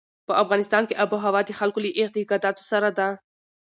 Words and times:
په 0.27 0.33
افغانستان 0.43 0.83
کې 0.87 0.99
آب 1.03 1.09
وهوا 1.13 1.41
د 1.45 1.49
خلکو 1.59 1.79
له 1.85 1.89
اعتقاداتو 1.99 2.63
سره 2.71 2.89
ده. 2.97 3.07